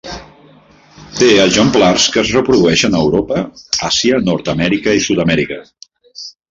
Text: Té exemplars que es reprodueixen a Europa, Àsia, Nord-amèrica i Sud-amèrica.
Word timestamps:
Té 1.17 1.27
exemplars 1.43 2.07
que 2.15 2.21
es 2.23 2.31
reprodueixen 2.37 2.97
a 3.01 3.05
Europa, 3.09 3.45
Àsia, 3.93 4.25
Nord-amèrica 4.33 5.01
i 5.01 5.09
Sud-amèrica. 5.11 5.65